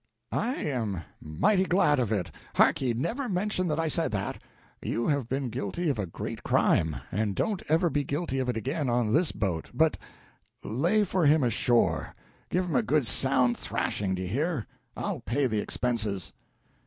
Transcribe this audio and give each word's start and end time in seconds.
"I 0.31 0.55
am 0.55 1.03
mighty 1.21 1.65
glad 1.65 1.99
of 1.99 2.11
it! 2.11 2.31
Hark 2.55 2.81
ye 2.81 2.91
never 2.95 3.29
mention 3.29 3.67
that 3.67 3.79
I 3.79 3.87
said 3.87 4.11
that! 4.13 4.41
You 4.81 5.07
have 5.09 5.29
been 5.29 5.51
guilty 5.51 5.89
of 5.89 5.99
a 5.99 6.07
great 6.07 6.41
crime; 6.41 6.95
and 7.11 7.35
don't 7.35 7.61
ever 7.69 7.87
be 7.87 8.03
guilty 8.03 8.39
of 8.39 8.49
it 8.49 8.57
again 8.57 8.89
on 8.89 9.13
this 9.13 9.31
boat, 9.31 9.69
but 9.75 9.99
lay 10.63 11.03
for 11.03 11.27
him 11.27 11.43
ashore! 11.43 12.15
Give 12.49 12.65
him 12.65 12.75
a 12.75 12.81
good, 12.81 13.05
sound 13.05 13.55
thrashing, 13.59 14.15
do 14.15 14.23
you 14.23 14.27
hear? 14.29 14.65
I'll 14.97 15.19
pay 15.19 15.45
the 15.45 15.59
expenses." 15.61 16.33